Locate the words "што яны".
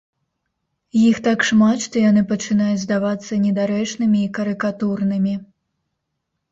1.87-2.23